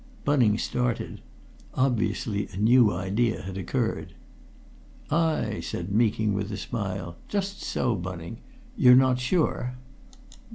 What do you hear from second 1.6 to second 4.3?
Obviously, a new idea had occurred.